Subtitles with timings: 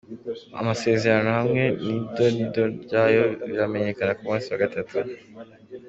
[0.61, 4.95] Amasezerano hamwe n'ido n'ido ry'ayo biramenyekana ku musi wa gatatu.